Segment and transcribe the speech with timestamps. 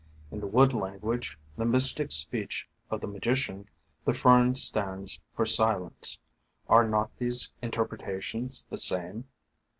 [0.31, 3.69] In the wood language, the mystic speech of the Magician,
[4.03, 6.17] the Fern stands for silence.
[6.67, 9.25] Are not these interpretations the same?